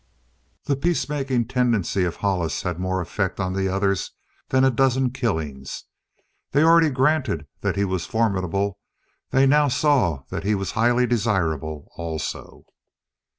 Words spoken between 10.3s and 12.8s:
that he was highly desirable also.